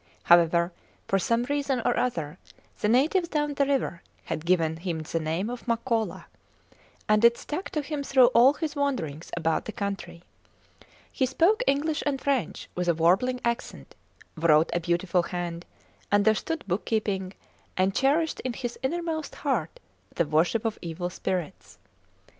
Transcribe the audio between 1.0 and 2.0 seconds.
for some reason or